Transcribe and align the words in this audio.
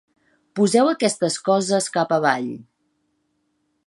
Poseu 0.59 0.87
aquestes 0.93 1.37
coses 1.49 1.89
cap 1.99 2.15
avall. 2.17 2.49